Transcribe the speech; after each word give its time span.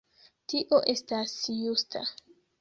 Tio 0.53 0.79
estas 0.93 1.35
justa. 1.59 2.03